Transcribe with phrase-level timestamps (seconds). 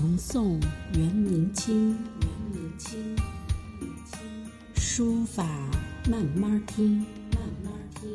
[0.00, 0.58] 唐宋
[0.94, 3.14] 元明清，元明清，
[4.74, 5.44] 书法
[6.10, 7.00] 慢慢听，
[7.32, 8.08] 慢慢听。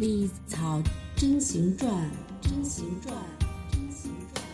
[0.00, 0.82] 历草
[1.14, 2.10] 真行传，
[2.40, 3.14] 真行传，
[3.70, 4.44] 真行传。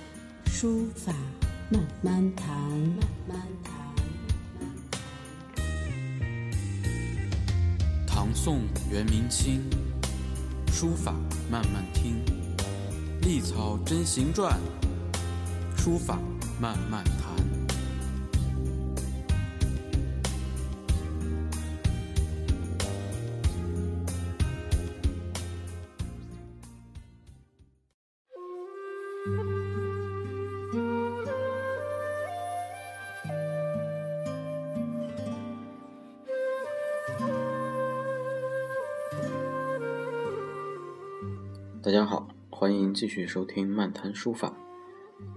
[0.52, 1.14] 书法
[1.70, 3.72] 慢慢谈，慢慢谈。
[8.06, 8.60] 唐宋
[8.92, 9.62] 元明清，
[10.70, 11.14] 书法
[11.50, 12.22] 慢慢听。
[13.22, 14.60] 历草真行传，
[15.78, 16.18] 书法
[16.60, 17.38] 慢慢谈。
[41.80, 44.52] 大家好，欢迎继续收听漫谈书法。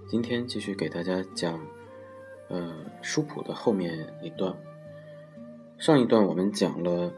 [0.08, 1.60] 今天继续给大家讲，
[2.50, 4.56] 呃，书谱的后面一段。
[5.78, 7.14] 上一段我们讲了，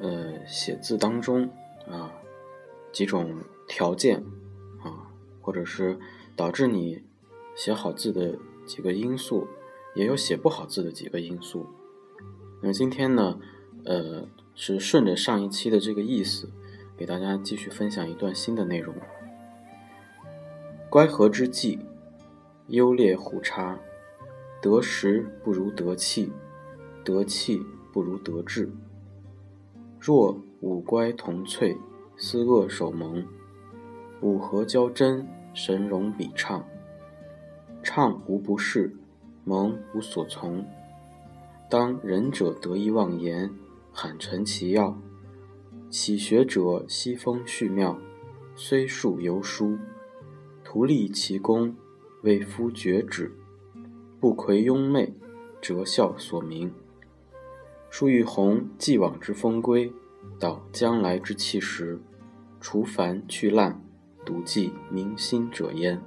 [0.00, 1.50] 呃，写字当中
[1.88, 2.12] 啊
[2.92, 3.36] 几种
[3.68, 4.24] 条件
[4.82, 5.98] 啊，或者是
[6.34, 7.02] 导致你
[7.54, 9.46] 写好字的几个因素，
[9.94, 11.66] 也有写不好字的几个因素。
[12.62, 13.38] 那今天呢，
[13.84, 16.50] 呃，是顺着上一期的这个意思。
[16.98, 18.94] 给大家继续分享一段新的内容。
[20.88, 21.78] 乖合之际，
[22.68, 23.78] 优劣互差，
[24.60, 26.32] 得时不如得气，
[27.04, 28.68] 得气不如得志。
[30.00, 31.76] 若五乖同萃，
[32.16, 33.24] 思恶守蒙，
[34.20, 36.64] 五合交真，神容比畅。
[37.84, 38.96] 畅无不是，
[39.44, 40.66] 蒙无所从。
[41.70, 43.48] 当仁者得意忘言，
[43.92, 44.98] 罕陈其要。
[45.88, 47.96] 启学者西风续妙，
[48.56, 49.78] 虽数犹疏；
[50.64, 51.76] 徒立其功，
[52.22, 53.32] 为夫绝止。
[54.20, 55.14] 不魁庸媚，
[55.60, 56.72] 折孝所明。
[57.90, 59.92] 书玉红既往之风归，
[60.38, 62.00] 导将来之气时。
[62.60, 63.80] 除繁去滥，
[64.24, 66.00] 独记明心者焉。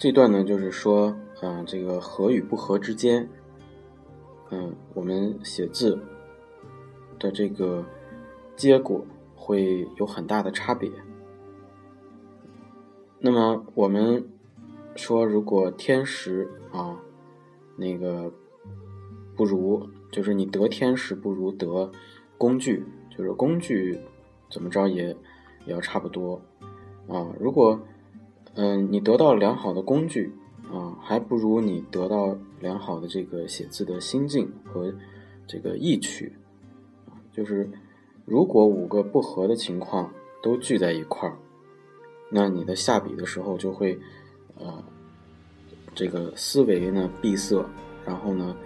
[0.00, 3.28] 这段呢，就是说，嗯，这个合与不合之间，
[4.48, 6.02] 嗯，我们写字
[7.18, 7.84] 的这个
[8.56, 9.04] 结果
[9.36, 10.90] 会有很大的差别。
[13.18, 14.26] 那么我们
[14.96, 16.98] 说，如果天时啊，
[17.76, 18.32] 那个
[19.36, 21.92] 不如，就是你得天时不如得
[22.38, 24.00] 工具，就是工具
[24.50, 25.14] 怎么着也
[25.66, 26.40] 也要差不多
[27.06, 27.28] 啊。
[27.38, 27.78] 如果
[28.54, 30.32] 嗯，你得到良好的工具
[30.72, 34.92] 啊，还不如你得到良好的这个写字的心境和
[35.46, 36.32] 这个意趣
[37.06, 37.14] 啊。
[37.32, 37.70] 就是
[38.24, 40.12] 如果五个不合的情况
[40.42, 41.36] 都聚在一块儿，
[42.28, 43.98] 那你的下笔的时候就会
[44.58, 44.82] 呃
[45.94, 47.64] 这个思维呢闭塞，
[48.04, 48.56] 然后呢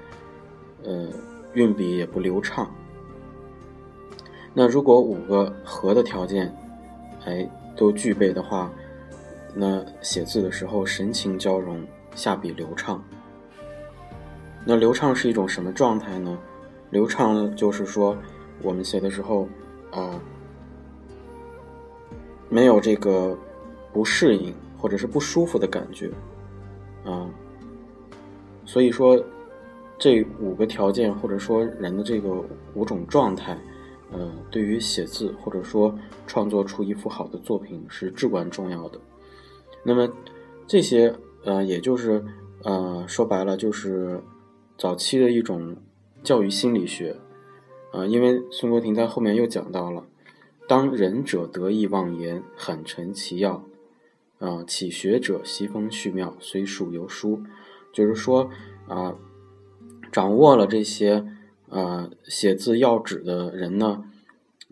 [0.82, 1.08] 呃
[1.52, 2.70] 运笔也不流畅。
[4.54, 6.54] 那如果五个合的条件
[7.24, 8.72] 哎都具备的话，
[9.54, 13.02] 那写字的时候神情交融，下笔流畅。
[14.64, 16.36] 那流畅是一种什么状态呢？
[16.90, 18.16] 流畅，就是说
[18.62, 19.48] 我们写的时候
[19.90, 20.20] 啊，
[22.48, 23.36] 没有这个
[23.92, 26.10] 不适应或者是不舒服的感觉
[27.04, 27.30] 啊。
[28.64, 29.22] 所以说，
[29.98, 32.42] 这五个条件或者说人的这个
[32.74, 33.56] 五种状态，
[34.10, 38.98] 呃，对于写字或者说创作出一幅好的作品是至关重要的。
[39.86, 40.08] 那么，
[40.66, 41.14] 这些
[41.44, 42.24] 呃，也就是
[42.62, 44.22] 呃，说白了就是
[44.78, 45.76] 早期的一种
[46.22, 47.16] 教育心理学
[47.92, 48.06] 啊。
[48.06, 50.06] 因为孙国庭在后面又讲到了，
[50.66, 53.62] 当仁者得意忘言，罕陈其要
[54.38, 57.42] 啊；启学者西风续妙，虽数犹疏。
[57.92, 58.48] 就是说
[58.88, 59.14] 啊，
[60.10, 61.26] 掌握了这些
[61.68, 64.02] 呃写字要旨的人呢，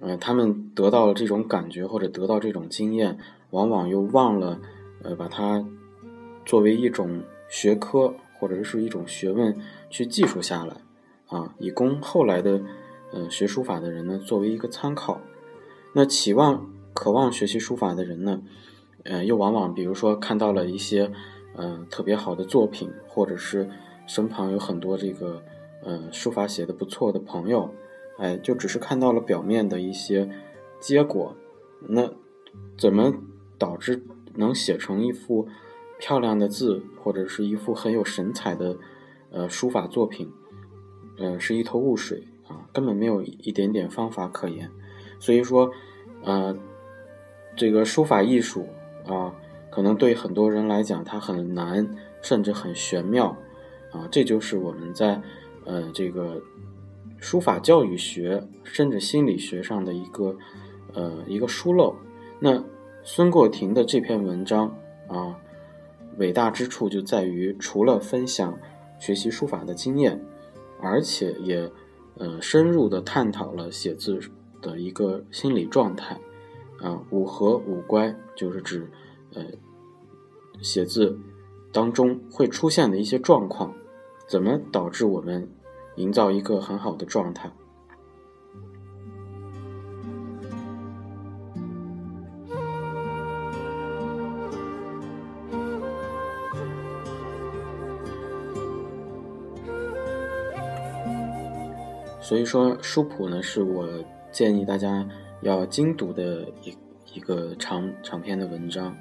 [0.01, 3.19] 呃，他们得到了这种感觉或者得到这种经验，
[3.51, 4.59] 往往又忘了。
[5.03, 5.65] 呃，把它
[6.45, 9.57] 作为一种学科或者是一种学问
[9.91, 10.77] 去记述下来，
[11.27, 12.61] 啊，以供后来的
[13.13, 15.21] 呃学书法的人呢作为一个参考。
[15.95, 18.43] 那期望渴望学习书法的人呢，
[19.05, 21.11] 呃，又往往比如说看到了一些
[21.55, 23.69] 呃特别好的作品，或者是
[24.07, 25.43] 身旁有很多这个
[25.85, 27.69] 呃书法写的不错的朋友，
[28.19, 30.29] 哎，就只是看到了表面的一些
[30.81, 31.37] 结果，
[31.89, 32.11] 那
[32.79, 33.13] 怎么
[33.59, 34.03] 导致？
[34.35, 35.49] 能写成一幅
[35.99, 38.77] 漂亮的字或者是一幅很有神采的
[39.31, 40.31] 呃书法作品，
[41.19, 44.71] 呃是一头雾水啊，根本没有一点点方法可言。
[45.19, 45.71] 所以说，
[46.25, 46.57] 呃，
[47.57, 48.69] 这个书法艺术
[49.07, 49.33] 啊，
[49.71, 51.89] 可能对很多人来讲它很难，
[52.21, 53.37] 甚至很玄妙
[53.93, 54.09] 啊。
[54.11, 55.23] 这就是我们在
[55.65, 56.43] 呃这个
[57.19, 60.37] 书法教育学甚至心理学上的一个
[60.93, 61.95] 呃一个疏漏。
[62.41, 62.61] 那
[63.05, 64.77] 孙过庭的这篇文章
[65.09, 65.39] 啊。
[66.19, 68.59] 伟大之处就在于，除了分享
[68.99, 70.23] 学习书法的经验，
[70.79, 71.73] 而且也
[72.19, 74.21] 呃深入的探讨了写字
[74.61, 76.21] 的一个心理状态。
[76.83, 78.91] 啊，五合五乖就是指
[79.33, 79.43] 呃
[80.61, 81.19] 写字
[81.73, 83.73] 当中会出现的一些状况，
[84.27, 85.49] 怎么导致我们
[85.97, 87.51] 营造一个很好的状态。
[102.33, 103.87] 所以说，书谱呢是我
[104.31, 105.07] 建议大家
[105.43, 106.75] 要精读的一
[107.13, 108.97] 一个长长篇的文章，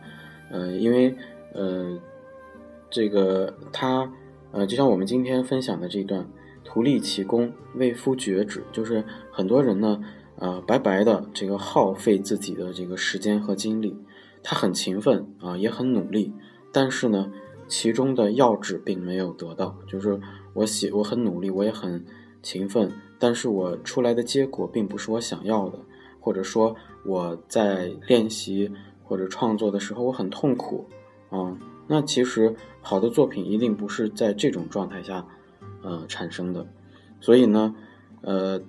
[0.51, 1.16] 呃，因为
[1.54, 1.98] 呃，
[2.89, 4.12] 这个它
[4.51, 6.28] 呃，就像我们今天分享的这段
[6.66, 9.01] “图立其功，为夫绝止”，就是
[9.31, 10.04] 很多人呢，
[10.36, 13.98] 呃，白白的这个耗费自己的这个时间和精力，
[14.44, 16.34] 他很勤奋啊，也很努力，
[16.74, 17.31] 但是呢，
[17.69, 20.19] 其中的要旨并没有得到，就是
[20.54, 22.06] 我写我很努力，我也很
[22.44, 22.92] 勤奋。
[23.21, 25.77] 但是我出来的结果并不是我想要的，
[26.19, 26.75] 或者说
[27.06, 28.71] 我在练习
[29.03, 30.88] 或者创作的时候我很痛苦，
[31.29, 35.23] 啊，那其实好的作品一定不是在这种状态下，
[35.83, 36.65] 呃产生的，
[37.19, 37.75] 所以呢，
[38.21, 38.59] 呃，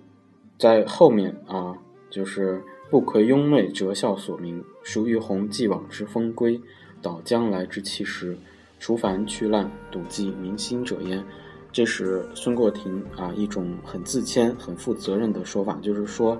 [0.59, 1.79] 在后面啊，
[2.11, 6.61] 就是不愧庸媚折笑所名，孰于弘既往之风归，
[7.01, 8.37] 导将来之气时，
[8.79, 11.25] 除凡去滥，笃记民心者焉。
[11.73, 16.39] 这是孙过庭啊一种很自谦、很负责任的说法，就是说，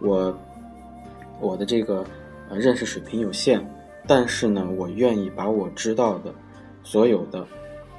[0.00, 0.34] 我
[1.40, 2.02] 我的这个
[2.48, 3.62] 呃认识水平有限，
[4.06, 6.34] 但是呢，我愿意把我知道的
[6.82, 7.46] 所有的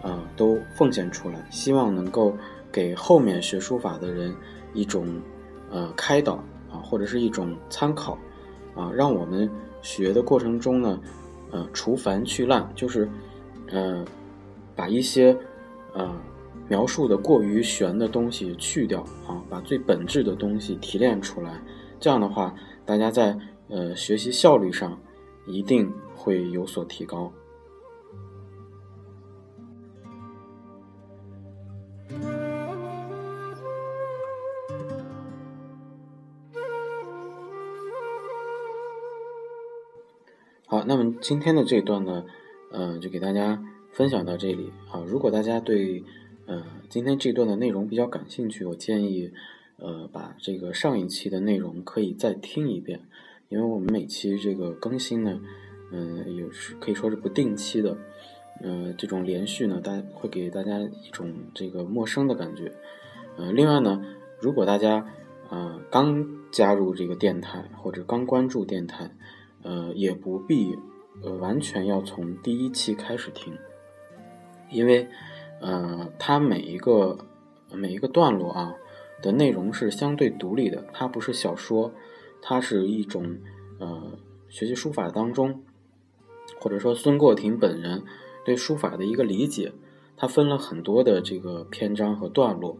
[0.01, 2.35] 啊都奉献出来，希望能够
[2.71, 4.35] 给后面学书法的人
[4.73, 5.07] 一种
[5.69, 8.17] 呃开导啊，或者是一种参考
[8.75, 9.47] 啊，让我们
[9.83, 10.99] 学的过程中呢，
[11.51, 13.07] 呃除繁去滥，就是
[13.69, 14.03] 呃
[14.75, 15.37] 把一些
[15.93, 16.11] 呃。
[16.69, 21.61] 描述的过于玄的东西去掉啊，把最本质的东西提炼出来，
[21.99, 22.55] 这样的话，
[22.85, 23.37] 大家在
[23.67, 24.99] 呃学习效率上
[25.45, 27.31] 一定会有所提高。
[40.65, 42.25] 好，那么今天的这一段呢，
[42.71, 43.61] 嗯，就给大家
[43.91, 45.03] 分享到这里啊。
[45.05, 46.03] 如果大家对
[46.45, 49.31] 呃，今天这段的内容比较感兴趣，我建议，
[49.77, 52.99] 呃，把这个上一期的内容可以再听一遍，
[53.47, 55.39] 因为我们每期这个更新呢，
[55.93, 57.97] 嗯，也是可以说是不定期的，
[58.61, 62.73] 呃，这种连续呢，大家会给大家一种这个陌生的感觉，
[63.37, 64.03] 呃，另外呢，
[64.41, 65.07] 如果大家
[65.49, 69.09] 啊刚加入这个电台或者刚关注电台，
[69.61, 70.77] 呃，也不必
[71.21, 73.57] 呃完全要从第一期开始听，
[74.69, 75.07] 因为。
[75.61, 77.17] 呃，它每一个
[77.71, 78.75] 每一个段落啊
[79.21, 81.91] 的内容是相对独立的，它不是小说，
[82.41, 83.37] 它是一种
[83.79, 84.11] 呃
[84.49, 85.63] 学习书法当中，
[86.59, 88.03] 或者说孙过庭本人
[88.43, 89.71] 对书法的一个理解，
[90.17, 92.77] 它分了很多的这个篇章和段落。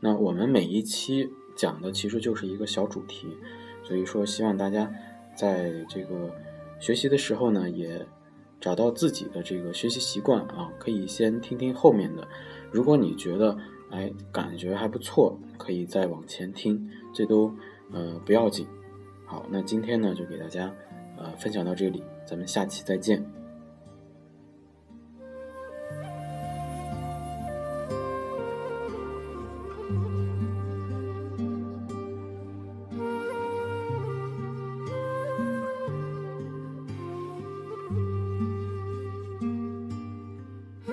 [0.00, 3.28] 那我们每一期讲的其实就是一个小主题，
[3.82, 4.90] 所以说希望大家
[5.36, 6.30] 在这个
[6.80, 8.06] 学习的时候呢，也。
[8.62, 12.26] 找到自己的这个学习习惯啊，可以先听听后面的。
[12.70, 13.58] 如果你觉得
[13.90, 17.52] 哎感觉还不错，可以再往前听，这都
[17.90, 18.64] 呃不要紧。
[19.26, 20.72] 好，那今天呢就给大家
[21.18, 23.41] 呃分享到这里，咱们下期再见。